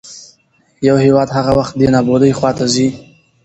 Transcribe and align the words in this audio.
يـو 0.85 0.95
هېـواد 1.03 1.29
هـغه 1.35 1.51
وخـت 1.59 1.73
دې 1.79 1.87
نـابـودۍ 1.93 2.31
خـواتـه 2.37 2.65
ځـي. 2.73 2.87